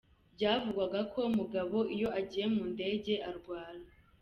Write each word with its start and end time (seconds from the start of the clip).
Byavugwaga 0.35 0.99
ko 1.13 1.21
Mugabo 1.37 1.77
iyo 1.95 2.09
agiye 2.19 2.45
mu 2.53 2.63
ndege 2.73 3.13
arwara. 3.29 3.83